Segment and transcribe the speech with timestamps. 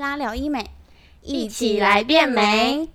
[0.00, 0.64] 拉聊医美，
[1.20, 2.88] 一起来变美。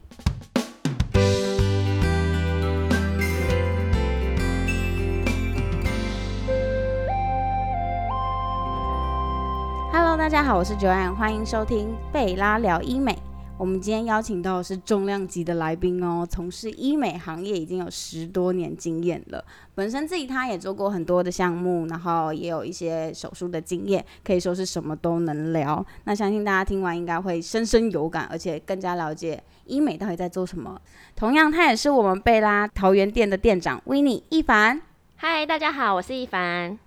[9.94, 13.15] Hello，大家好，我是 Joanne，欢迎收听贝拉聊医美。
[13.57, 19.43] 我们今天邀请到的是重量级的来宾哦，从事医美行业已经有十多年经验了。
[19.73, 25.83] 本身自己他也做过很多的项目，然后也有一些手术的经验，可以说是什么都能聊。
[26.04, 30.79] 那相信大家听完应该会深深有感，而且更加了解医美到底在做什么。
[31.15, 34.82] 同样，他也是我们贝拉桃园店的店长 w i n n i e 一凡。
[35.16, 36.77] 嗨，大家好，我是一凡。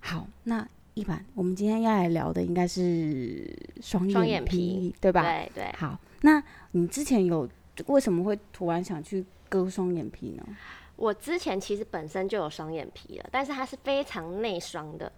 [0.00, 5.22] 好，那一般，我们今天要来聊的应该是双双眼眼皮对吧？
[5.22, 6.42] 对对，好，那
[6.72, 7.48] 你之前有
[7.86, 10.44] 为什么会突然想去割双眼皮呢？
[10.96, 15.10] 我之前其实本身就有双眼皮了，但是它是非常内双的。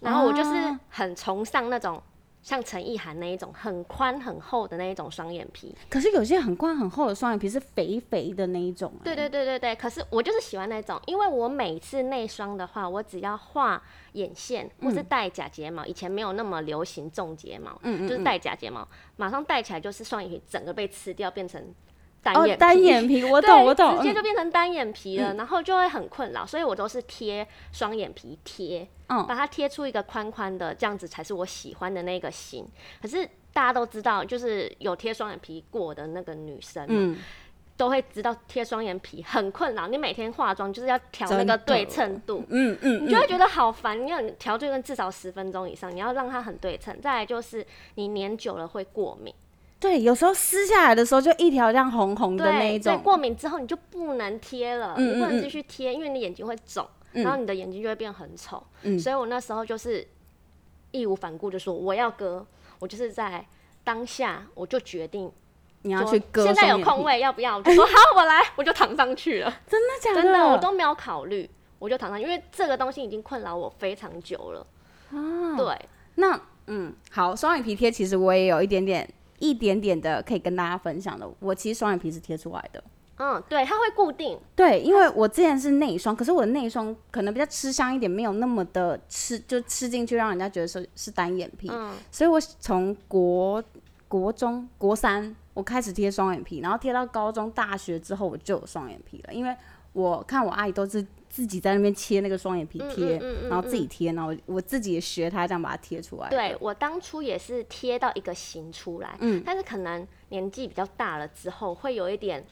[0.00, 2.00] 然后我就是啊很崇尚那种
[2.44, 5.74] 像陈意涵那一种很宽很厚的那一种双眼皮。
[5.88, 21.74] 可是有些很宽很厚的双眼皮是肥肥的那一种、欸，对对对对对，可是我就是喜欢那种，因为我每次内双的话，我只要画眼线或是戴假睫毛，以前没有那么流行种睫毛，嗯就是戴假睫毛，马上戴起来就是双眼皮整个被吃掉，变成
[22.22, 22.60] 单哦眼，皮。
[22.60, 29.26] 单眼皮，我 懂我懂，直接就嗯变成单眼皮了，然后就会很困扰，所以我都是贴双眼皮贴，嗯。
[29.26, 32.66] 把它贴出一个宽宽的，这样子才是我喜欢的那个型。
[33.00, 37.16] 可是大家都知道，就是有贴双眼皮过的那个女生，嗯，
[37.76, 42.44] 都会知道贴双眼皮很困扰，你每天化妆就是要调那个对称度。
[42.48, 47.00] 嗯嗯你就会觉得好烦，你要调对称至少十分钟以上，你要让它很对称。
[47.00, 49.32] 再来就是你粘久了会过敏，
[49.78, 55.08] 对，有时候撕下来的时候就一条这样红红的那对，一种，所以过敏之后你就不能贴了，嗯嗯嗯。
[55.08, 58.62] 你不能继续贴，因为你眼睛会肿，然后你的眼睛就会变很丑。
[58.82, 60.06] 嗯所以我那时候就是
[60.90, 62.44] 义无反顾就说我要割，
[62.78, 63.46] 我就是在
[63.82, 65.30] 当下我就决定
[65.82, 67.58] 你要去割现在有空，位要不要？
[67.58, 69.54] 我就说好，我来，我就躺上去了。
[69.66, 74.66] 真的假的真的，我都没有考虑，我就躺上去，因为这个东西已经困扰我非常久了。
[75.10, 79.08] 啊，对，那嗯，好，双眼皮贴其实我也有一点点。
[79.40, 82.82] 一点点的可以跟大家分享的，我其实双眼皮是贴出来的，
[83.16, 93.62] 嗯，对，它会固定，对，因为我之前是内双，可是我的内双可能比较吃香一点，没有那么的吃，就吃进去让人家觉得是是单眼皮，嗯，所以我从国
[94.08, 99.54] 国中国三我开始贴双眼皮，然后贴到高中大学之后我就有双眼皮了，因为
[99.92, 109.40] 我看我阿姨都是自己在那边切那个双眼皮贴，嗯嗯嗯嗯然后自己贴，然后我我自己也学她这样把它贴出来，对，我当初也是贴到一个型出来，嗯。
[109.46, 112.44] 但是可能年纪比较大了之后，会有一点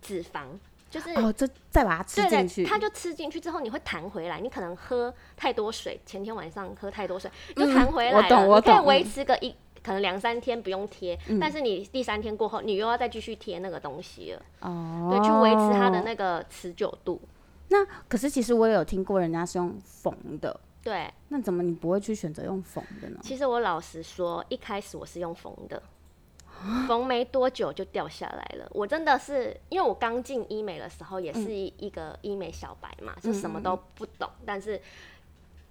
[0.00, 0.46] 脂肪，
[0.90, 1.10] 就是。
[1.10, 4.40] 哦，这再把它吃进去，它就吃进去之后，你会弹回来。
[4.40, 8.20] 你可能喝太多水，前天晚上喝太多水，就弹回来了。
[8.20, 14.42] 嗯我懂我懂可以维持个一，可能两三天不用贴，嗯但是你第三天过后，你又要再继续贴那个东西了。
[14.60, 17.20] 哦，对，去维持它的那个持久度。
[17.68, 23.20] 那可是其实我也有听过人家是用缝的，对，那怎么你不会去选择用缝的呢？
[23.22, 25.80] 其实我老实说，一开始我是用缝的，
[26.86, 28.68] 缝没多久就掉下来了。
[28.72, 34.28] 我真的是，因为我刚进医美的时候也是一个医美小白嘛，就什么都不懂。
[34.44, 34.80] 但是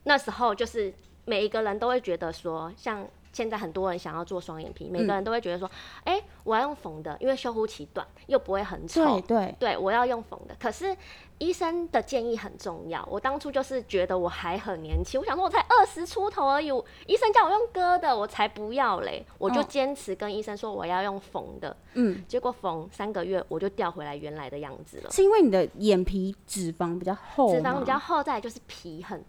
[0.03, 0.93] 那时候就是
[1.25, 5.69] 每一个人都会觉得说，像现在很多人想要做双眼皮，每个人都会觉得说，
[6.03, 9.21] 哎、我要用缝的，因为修护期短，又不会很丑对。
[9.21, 10.55] 对，对，我要用缝的。
[10.59, 10.95] 可是
[11.37, 13.07] 医生的建议很重要。
[13.09, 16.67] 我当初就是觉得我还很年轻，我想说我才二十出头而已，
[17.05, 19.25] 医生叫我用割的，我才不要嘞。
[19.37, 25.11] 我就哦坚持跟医生说我要用缝的，嗯，结果缝三个月我就掉回来原来的样子了。
[25.11, 29.23] 是因为你的眼皮脂肪比较厚，脂肪比较厚，再来就是皮很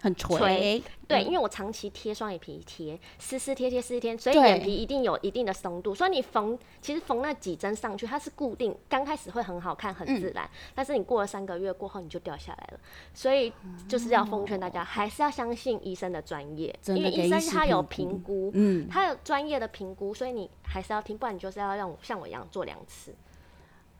[0.00, 5.94] 很垂垂，对，嗯因为我长期贴双眼皮贴，撕撕贴贴撕撕贴，所以眼皮一定有一定的松度。
[5.94, 12.80] 所以你缝，其实缝那几针上去，它是固定，刚开始会很好看，很嗯自然，但是你过了三个月过后，你就掉下来了。
[13.12, 13.52] 所以
[13.86, 23.14] 就是要奉劝大家，还是要相信医生的专业，因为医生他有评估评估，嗯，他有专业的评估，所以你还是要听，不然你就是要让我像我一样做两次。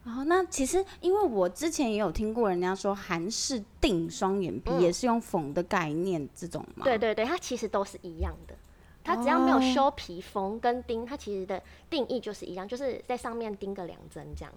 [0.04, 8.54] 哦，那其实因为我之前也有听过人家说韩式定双眼皮嗯也是用缝的概念这种嘛，对对对，它其实都是一样的。
[9.02, 14.52] 它只要没有哦修皮缝跟钉，它其实的定义就是一样，就是在上面钉个两针这样。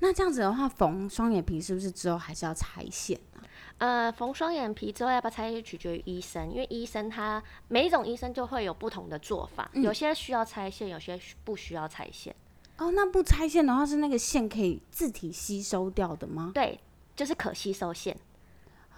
[0.00, 3.42] 那这样子的话，缝双眼皮是不是之后还是要拆线啊？
[3.78, 12.34] 呃，缝双眼皮之后要不要拆线，取决于医生，因为医生他每一种医生就会有不同的做法，有些需要拆线，有些需不需要拆线。
[12.78, 16.52] 哦，那不拆线的话，是那个线可以自体吸收掉的吗？
[16.54, 16.80] 对，
[17.14, 18.16] 就是可吸收线。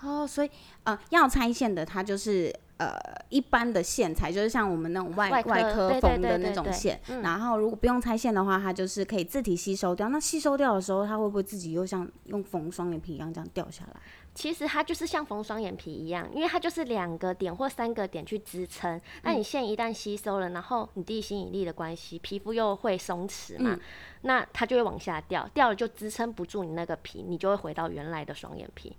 [0.02, 0.50] 哦，所以
[0.84, 2.98] 呃，要拆线的它就是呃
[3.28, 6.98] 一般的线材，就是像我们那种外外科缝的那种线。
[7.08, 10.08] 嗯然后如果不用拆线的话，它就是可以自体吸收掉。
[10.08, 14.00] 那吸收掉的时候，它会不会自己又像用缝双眼皮一样这样掉下来？
[14.34, 18.98] 其实它就是像缝双眼皮一样，因为它就是两个点或三个点去支撑。
[19.24, 23.78] 那你线一旦吸收了，然后你地心引力的关系，皮肤又会松弛嘛，
[24.22, 28.96] 那它就会往下掉，掉了就支撑不住你那个皮，你就会回到原来的双眼皮。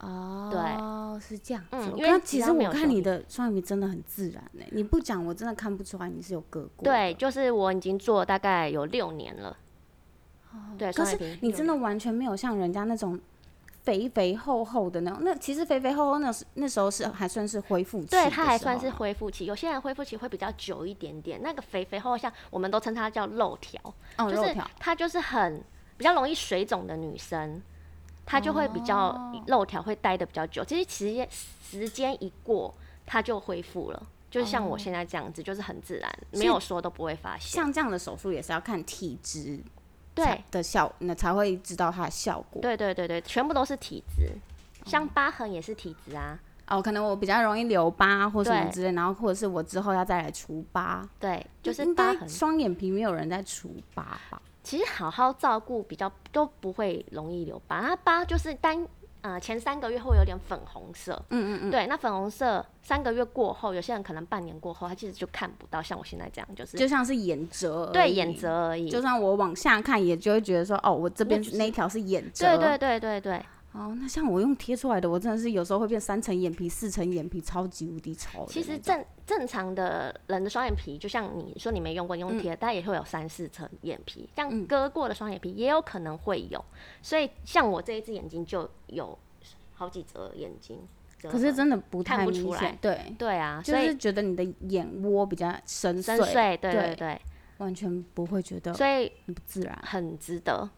[0.00, 1.68] 哦，对是这样子。
[1.70, 6.84] 嗯因为其实我看你的双眼皮真的很自然呢、你不讲我真的看不出来你是有割过。
[6.84, 9.56] 对，，就是我已经做了大概有六年了。
[10.52, 13.18] 哦对，可是你真的完全没有像人家那种
[13.82, 15.20] 肥肥厚厚的那种。
[15.22, 19.46] 那其实肥肥厚厚那是那时候是还算是恢复期对，时它还算是恢复期。
[19.46, 23.80] 有些人恢复期会比较久一点点，那个肥肥厚，像我们都称它叫肉条，
[24.18, 25.62] 就是哦肉条她就是很
[25.96, 27.60] 比较容易水肿的女生，
[28.26, 30.64] 她就会比较哦肉条会待的比较久。
[30.64, 31.28] 其实时间
[31.62, 32.74] 时间一过，
[33.06, 34.02] 它就恢复了。
[34.30, 37.48] 就是像我现在这样子，就是很自然，没有说都不会发现。
[37.50, 39.60] 像这样的手术也是要看体质
[40.12, 42.60] 对的效，那才会知道它的效果。
[42.60, 44.32] 对对对对，全部都是体质，
[44.86, 46.36] 像疤痕也是体质啊。
[46.66, 51.84] 哦，可能我比较容易留疤或什么对之类，然后或者是我之后要再来除疤，对，就是。
[52.26, 54.40] 双眼皮没有人在除疤吧？
[54.64, 58.84] 其实好好照顾比较都不会容易留疤，它疤就是单
[59.20, 68.88] 呃前三个月会有点粉红色，嗯嗯嗯，对，那粉红色三个月过后，有些人可能半年过后，他其实就看不到，像我现在这样，就是就像是眼褶而已，对眼褶而已。
[68.90, 72.46] 就算我往下看，也就会觉得说，哦，我这边那一条是眼褶。
[72.46, 78.46] 对对对对对，哦，那像我用贴出来的，我真的是有时候会变三层眼皮、四层眼皮，超级无敌丑。
[78.48, 86.64] 其实正正常的人的双眼皮，就像你说你没用过，你用贴，大家也会有三四层眼皮，像割过的双眼皮也有可能会有。
[87.02, 89.18] 所以像我这一只眼睛就有
[89.72, 90.78] 好几折眼睛，
[91.22, 97.20] 可是真的不太明显，对，对啊，就是觉得你的眼窝比较深邃，深邃，对对对对，
[97.58, 99.76] 完全不会觉得所以很不自然。
[99.84, 100.70] 很值得。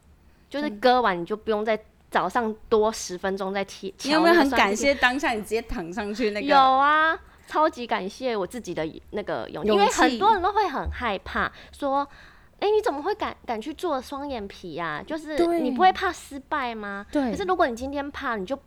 [0.49, 1.79] 就是割完你就不用再
[2.17, 3.93] 早上多十分钟再贴。
[4.05, 6.47] 你有没有很感谢当下你直接躺上去那个？
[6.47, 12.09] 有啊，超级感谢我自己的那个勇气，因为很多人都会很害怕说。
[12.59, 17.05] 哎、你怎么会敢敢去做双眼皮呀、就是你不会怕失败吗？
[17.13, 18.59] 对可是如果你今天怕，你就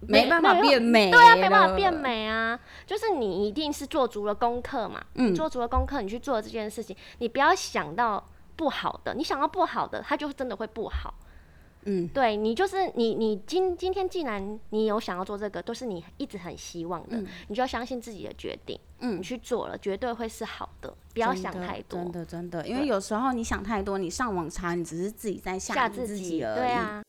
[0.00, 2.58] 没办法变美对啊，没办法变美啊。
[2.86, 8.26] 就是你一定是做足了功课嘛，嗯你做足了功课，你去做这件事情，你不要想到
[8.56, 11.12] 不好的，你想到不好的，它就真的会不好。
[11.84, 26.58] 嗯，对你就是你，你今今天既然你有想要做这个，都是你一直很希望的，你就要相信自己的决定，嗯你去做了，绝对会是好的，不要想太多，真的真的，因为有时候你想太多，你上网查，你只是自己在吓自己，而已。
[26.58, 27.02] 对啊，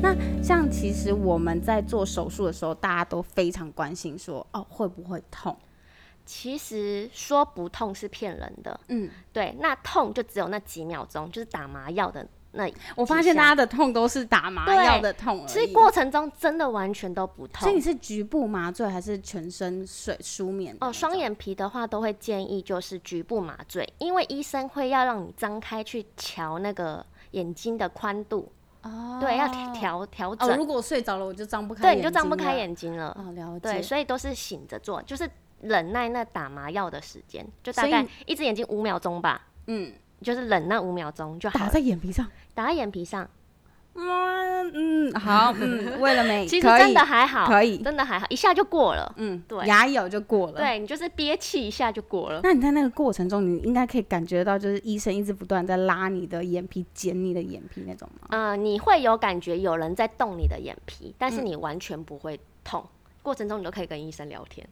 [0.00, 5.56] 那像其实我们在做手术的时候，大家都非常关心说，哦会不会痛？
[6.26, 15.46] 其实说不痛是骗人的，嗯，对，那痛就只有那几秒钟，就是打麻药的那，我发现大家的痛都是打麻对药的痛。
[15.46, 17.80] 其实过程中真的完全都不痛所以你。
[17.80, 20.76] 是局部麻醉还是全身水舒眠？
[20.80, 21.16] 哦，双。
[21.16, 28.52] 眼皮的话都会建议就是局部麻醉，因为医生会要让你张开去瞧那个眼睛的宽度，
[28.82, 32.54] 哦，对，要调调哦，整，如果睡着了，我就张不开，对，你就张不开。
[32.56, 33.16] 眼睛了。
[33.18, 33.60] 哦，了解。
[33.60, 35.28] 对，所以都是醒着做，就是
[35.62, 41.72] 忍耐那打麻药的时间，就大概一只眼睛五秒钟吧，嗯，就是忍那五秒钟就好打了。
[41.72, 42.26] 在眼皮上。
[42.54, 43.28] 打在眼皮上，
[43.94, 49.14] 嗯嗯，好，嗯， 为了美，其实可以真的还好，可以真的还好，一下就过了。
[49.18, 50.56] 嗯，对牙咬就过了。。
[50.58, 52.40] 对你就是憋气一下就过了。
[52.42, 58.28] 那你在那个过程中，你应该可以感觉到，就是医生一直不断在拉你的眼皮、剪你的眼皮那种吗？
[58.30, 62.82] 嗯、你会有感觉有人在动你的眼皮，但嗯是你完全不会痛。
[63.22, 64.66] 过程中你都可以跟医生聊天。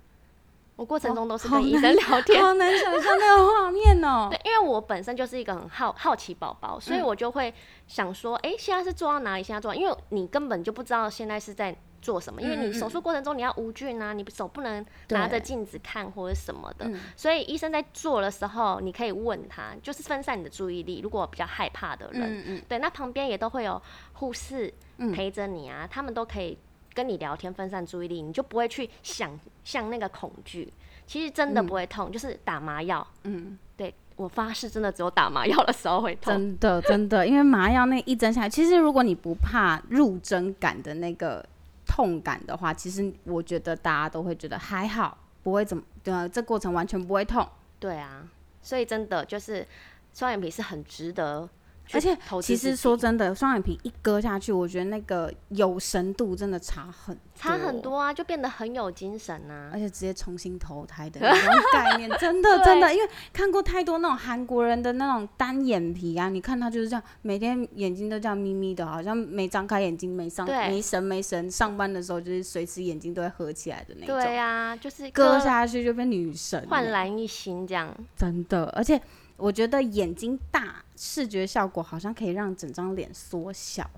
[0.77, 4.29] 我过程哦中都是跟医生聊天，好难想象那个画面哦。
[4.33, 7.53] 对，因为我本身就是一个很好好奇宝宝，所以嗯我就会
[7.87, 9.43] 想说，哎、现在是做到哪里？
[9.43, 21.01] 现在做到，因为你根本就不知道现在是在做什么，因为你手术过程中你要无菌啊，你手不能拿着镜子看或者什么的，嗯所以医生在做的时候，你可以问他，就是分散你的注意力。
[21.01, 23.81] 如果比较害怕的人，嗯嗯，对，那旁边也都会有
[24.15, 26.59] 护士嗯陪着你啊，他们都可以
[26.95, 30.73] 跟你聊天，分散注意力，你就不会去想象那个恐惧。
[31.07, 33.07] 其实真的不会痛，就是打麻药。
[33.25, 36.33] 嗯，对我发誓，真的只有打麻药的时候会痛。
[36.33, 41.45] 真的真的，因为麻药那一针下来，其实如果你不怕入针感的那个
[41.87, 47.47] 痛感的话，其实我觉得大家都会觉得还好，不会怎么，呃，这过程完全不会痛。
[47.79, 48.27] 对啊，
[48.63, 49.67] 所以真的就是
[50.15, 51.51] 双眼皮是很值得去
[51.93, 59.79] 而且其实说真的，双眼皮一割下去，我觉得那个有神度真的差很差很，多啊，就变得很有精神啊而。
[59.79, 77.95] 且直接重新投胎的 那种概念，真的真的，因为看过太多那种韩国人的那种单眼皮啊，你看他就是这样，每天眼睛都这样眯眯的，好像没张开眼睛，没上没神没神，上班的时候就是随时眼睛都会合起来的那种，对啊，就是割下去就变女神欸，焕然一新这样。
[78.17, 78.99] 真的，而且
[79.37, 83.89] 我觉得眼睛大，视觉效果好像可以让整张脸缩小。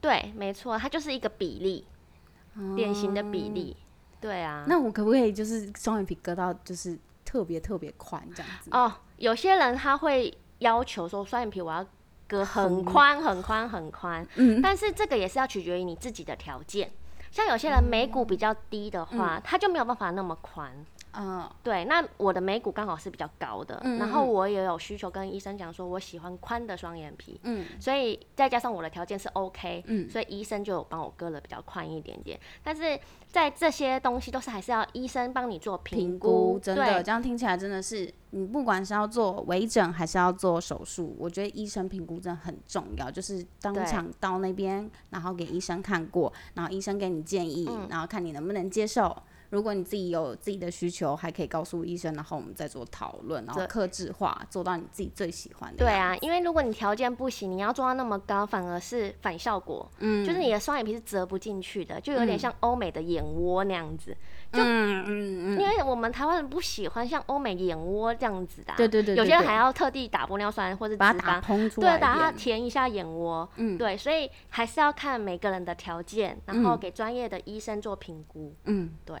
[0.00, 1.86] 对，没错，它就是一个比例，
[2.76, 3.76] 脸型的比例。
[4.20, 4.64] 对啊。
[4.68, 8.70] 那我可不可以就是双眼皮割到就是特别特别宽这样子？
[8.72, 11.84] 哦，有些人他会要求说双眼皮我要
[12.28, 16.90] 割很宽、很宽、很宽，嗯但是这个也是要取决于你自己的条件。
[17.30, 20.72] 像有些人眉骨比较低的话，他就没有办法那么宽。
[21.16, 32.38] 嗯对，那我的眉骨刚好是比较高的，嗯嗯然后我也有需求跟医生讲说，我喜欢宽的双眼皮，嗯所以再加上我的条件是 OK，嗯所以医生就有帮我割了比较宽一点点。
[32.62, 43.10] 但是在这些东西都是还是要医生帮你做评评估真的对这样听起来真的是，你不管是要做微整还是要做手术，我觉得医生评估真的很重要。
[43.10, 49.16] 就是当对场到那边，然后给医生看过，然后医生给你建议，然后看你能不能接受。
[49.50, 55.78] 如果你自己有自己的需求，还可以告诉医生，然后我们再做讨论，然后克制化，做到你自己最喜欢的。
[55.78, 59.90] 对啊，，因为如果你条件不行，你要做到那么高，反而是反效果。
[59.98, 64.16] 嗯，就是你的双眼皮是折不进去的，就有点像欧美的眼窝那样子。
[64.52, 71.44] 嗯嗯嗯，因为我们台湾人不喜欢像欧美眼窝这样子的、啊，对对对对对有些人还要特地打玻尿酸或者脂把它打肪。
[71.44, 72.32] 蓬出来对，把它。
[72.34, 78.52] 填一下眼窝，嗯，对，所以还是要看每个人的条件，然后给专业的医生做评估。
[78.64, 79.16] 嗯，对，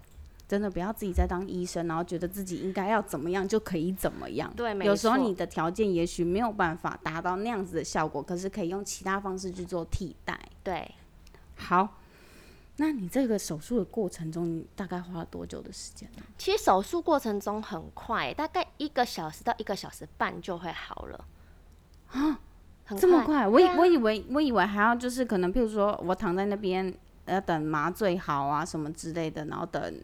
[0.54, 4.48] 真的不要自己在当医生，然后觉得自己应该要怎么样就可以怎么样。
[4.54, 10.38] 对有时候你的条件也许没有办法达到那样子的效果，可是可以用其他方式去做替代。
[10.62, 10.94] 对，
[11.56, 11.98] 好，
[12.76, 16.22] 那你这个手术的过程中，你大概花了多久的时间呢？
[16.38, 21.24] 其实手术过程中很快，大概一个小时到一个小时半就会好了。
[22.12, 22.38] 啊，
[22.96, 23.48] 这么快？
[23.48, 26.94] 我以、啊我以为我以为还要就是可能，譬如说我躺在那边
[27.26, 30.00] 要等麻醉好啊什么之类的，然后等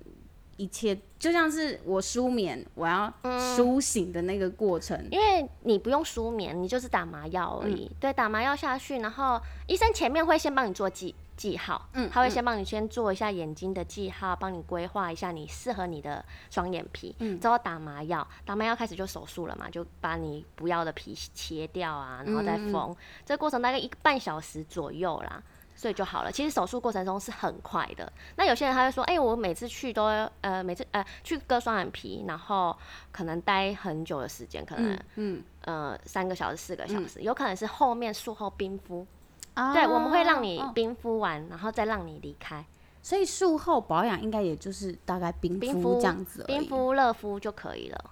[0.60, 5.08] 一切就像是我舒眠，我要嗯苏醒的那个过程。
[5.10, 7.86] 因为你不用舒眠，你就是打麻药而已。
[7.86, 25.42] 嗯对，打麻药下去，然后医生前面会先帮你做记记号，嗯他会先帮你先做一下眼睛的记号，帮你规划一下你适合你的双眼皮，嗯之后打麻药，打麻药开始就手术了嘛，就把你不要的皮切掉啊，然后再嗯缝，这个过程大概一个半小时左右啦。
[25.80, 26.30] 所以就好了。
[26.30, 28.12] 其实手术过程中是很快的。
[28.36, 30.04] 那有些人他会说，哎、我每次去都
[30.42, 32.76] 呃每次呃去割双眼皮，然后
[33.10, 39.06] 可能待很久的时间，可能嗯呃三个小时、四个小时，有可能是后面术后冰敷。
[39.54, 42.62] 啊对，我们会让你哦冰敷完，然后再让你离开。
[43.00, 46.44] 所以术后保养应该也就是大概冰冰敷敷这样子。
[46.46, 48.10] 冰敷、热敷就可以了。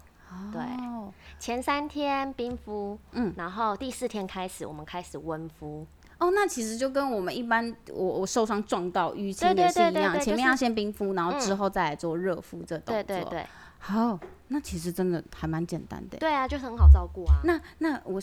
[0.51, 5.87] 对哦，前三天冰敷，嗯然后第四天开始我们开始温敷。
[6.19, 13.03] 哦，那其实就跟我们一般我我受伤撞到淤青也是一样，对对对就是前面要先冰敷，然后之后再来做热敷这动作。
[13.03, 13.47] 对对对
[13.79, 16.19] 好，那其实真的还蛮简单的。
[16.19, 17.41] 对啊，就是很好照顾啊。
[17.45, 18.21] 那那我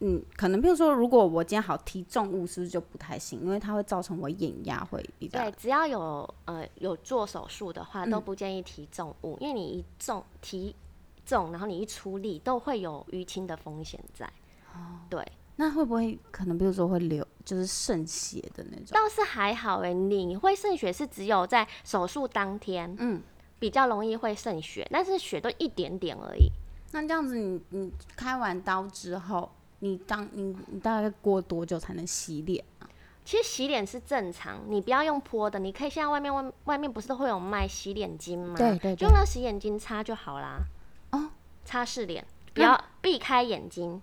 [0.00, 3.40] 嗯，可能比如说，如果我今天好提重物，是不是就不太行？
[3.40, 10.76] 因为它会造成我眼压会比较对，只要有呃有做手术的话，嗯都不建议提重物，因为你一重提
[11.24, 14.24] 重，然后你一出力，都会有淤青的风险在。
[14.72, 15.26] 哦对，
[15.56, 18.88] 那会不会可能比如说会流就是渗血的那种？
[18.90, 23.22] 倒是还好哎、你会渗血是只有在手术当天，嗯，
[23.58, 26.50] 比较容易会渗血，但是血都一点点而已。
[26.92, 32.88] 那这样子你，你开完刀之后，你当你你大概过多久才能洗脸啊？
[33.24, 38.56] 其实洗脸是正常，你不要用泼的，你可以现在外面外外面不是都会有卖洗脸巾吗？
[38.58, 40.58] 对对对就用那洗脸巾擦就好啦。
[41.12, 41.30] 哦，
[41.64, 44.02] 擦拭脸，不要避开眼睛。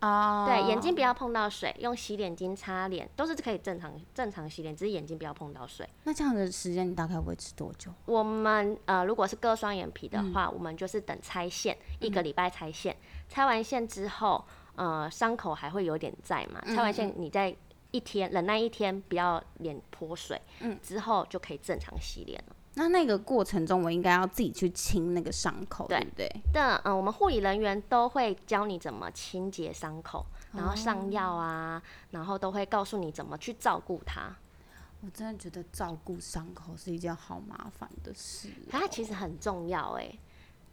[0.00, 5.88] 哦对，眼睛不要碰到水，用洗脸巾擦脸都是可以正常正常洗脸，只是眼睛不要碰到水。
[6.04, 7.90] 那这样的时间你大概维持多久？
[8.04, 12.94] 我们呃，如果是割双眼皮的嗯话，我们就是等拆线，一个礼拜拆线。
[13.28, 14.44] 拆完线之后，
[14.76, 17.56] 呃，伤口还会有点在嘛，嗯拆完线你再
[17.90, 22.56] 一天忍耐一天，不要脸泼水，嗯之后就可以正常洗脸了。
[22.76, 26.28] 那那个过程中，我应该要自己去清那个伤口，对对不对？
[26.52, 34.34] 对嗯、呃我们护理人员都会教你怎么清洁伤口，然后上药啊，然后都会告诉你怎么去照顾它。
[35.00, 40.10] 我真的觉得照顾伤口是一件好麻烦的事哦、它其实很重要哎、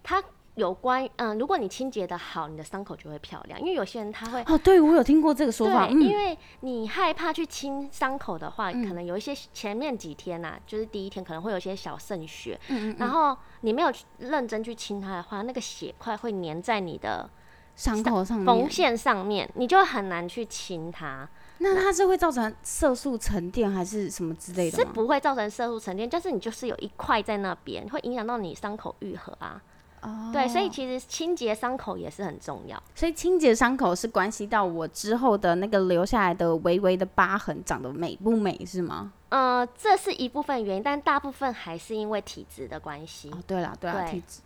[0.02, 0.24] 它
[0.56, 3.60] 有关嗯，如果你清洁的好，你的伤口就会漂亮。
[3.60, 17.30] 因为有些人他会哦，对我有听过这个说法，对，嗯因为你害怕去清伤口的话，可能有一些前面几天呐、就是第一天可能会有一些小渗血，嗯然后你没有去认真去清它的话，那个血块会粘在你的
[17.76, 21.28] 伤口上面，缝线上面，你就很难去清它，
[21.60, 24.78] 那它是会造成色素沉淀还是什么之类的？
[24.78, 29.62] 是不会造成色素沉淀，但是你就是有一块在那边，会影响到你伤口愈合啊。
[30.02, 32.82] 哦，对，所以其实清洁伤口也是很重要。
[32.96, 39.14] 所以清洁伤口是关系到我之后的那个留下来的微微的疤痕长得美不美是吗？
[39.30, 43.30] 呃，这是一部分原因，但大部分还是因为体质的关系。
[43.30, 44.42] 哦，对啦，对啦，对体质。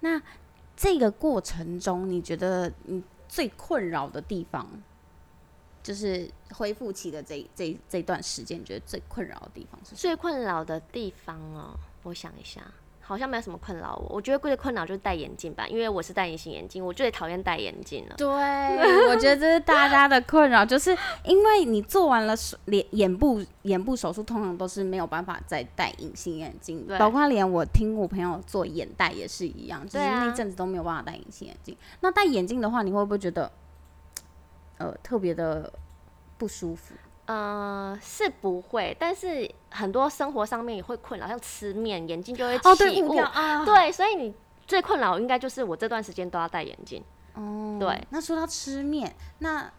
[0.00, 0.20] 那
[0.76, 4.66] 这个过程中，你觉得你最困扰的地方，
[5.82, 9.98] 就是恢复期的这这这段时间，你觉得最困扰的地方是什么？
[9.98, 12.62] 最困扰的地方哦，我想一下，
[13.06, 14.16] 好像没有什么困扰我。
[14.16, 18.14] 我觉得最困扰就是戴眼镜吧，因为我是戴隐形眼镜，我最讨厌戴眼镜了。
[18.16, 18.26] 对，
[19.08, 31.76] 我觉得这是大家的困扰，就是因为你做完了手脸眼部眼部手术，通常都是没有办法再戴隐形眼镜，对包括连我听我朋友做眼袋也是一样，就是那阵子都没有办法戴隐形眼镜。
[32.00, 33.50] 那戴眼镜的话，你会不会觉得
[34.78, 35.72] 呃特别的
[36.38, 36.94] 不舒服？
[37.26, 43.14] 呃，是不会，但是很多生活上面也会困扰，像吃面，眼镜就会起雾。
[43.64, 44.34] 对，所以你
[44.66, 47.02] 最困扰应该就是我这段时间都要戴眼镜。
[47.34, 48.06] 哦，对。
[48.10, 49.70] 那说到吃面，那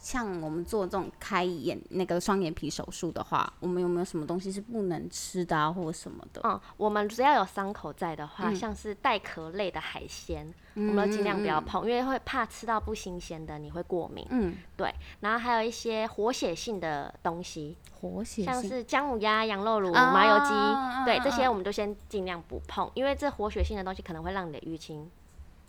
[0.00, 6.40] 像我们做这种开眼那个双眼皮手术的话，我们有没有什么东西是不能吃的啊，或者什么的？
[6.42, 8.56] 嗯，我们只要有伤口在的话，嗯。
[8.56, 14.26] 像是带壳类的海鲜，我我们都尽量不要碰，因为会怕吃到不新鲜的你会过敏。
[14.30, 18.44] 嗯，对，然后还有一些活血性的东西，活血性。
[18.44, 25.10] 像是姜母鸭、羊肉卤、啊麻油鸡，啊对这些啊我们都先尽量不碰，因为这活血性的东西可能会让你的淤青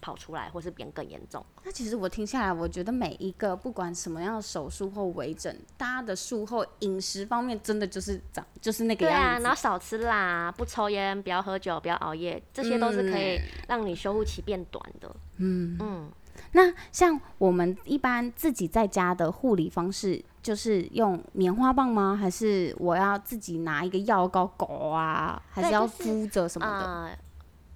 [0.01, 1.45] 跑出来，或是变更严重。
[1.63, 9.41] 那其实我听下来，我觉得每一个不管什么样的手术或微整，大家的术后饮食方面真的就是长就是那个样对啊，样。
[9.43, 15.15] 然后少吃辣，不抽烟，不要喝酒，不要熬夜，这些都是可以让你修复期变短的。
[15.37, 16.11] 嗯，嗯，
[16.53, 22.17] 那像我们一般自己在家的护理方式，就是用棉花棒吗？
[22.19, 25.41] 还是我要自己拿一个药膏狗啊？
[25.49, 26.85] 还是要敷着什么的？
[26.85, 27.17] 呃，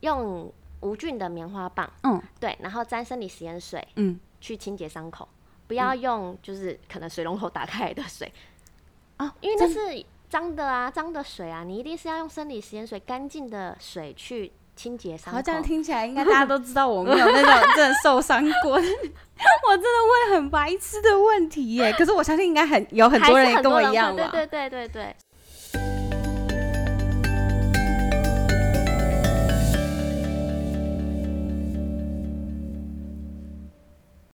[0.01, 0.51] 用
[0.85, 2.21] 无菌的棉花棒，嗯。
[2.39, 5.27] 对，然后沾生理食盐水嗯，去清洁伤口，
[5.67, 8.31] 不要用就是可能水龙头打开来的水，
[9.17, 15.63] 啊，因为那是脏的啊，脏的水啊，你一定是要用生理食盐水干净的水去清洁伤好，这样。
[15.63, 18.73] 听起来应该大家都知道我没有那种真的受伤过。
[19.67, 24.29] 我真的问很白痴的问题耶，可是我相信应该很有很多人也跟我一样吧。
[24.31, 25.15] 对对对对对，